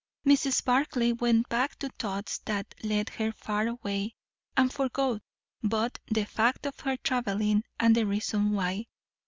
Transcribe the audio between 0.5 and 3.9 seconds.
Barclay went back to thoughts that led her far